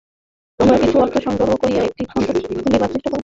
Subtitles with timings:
[0.59, 3.19] তোমরা কিছু অর্থ সংগ্রহ করিয়া একটি ফণ্ড খুলিবার চেষ্টা কর।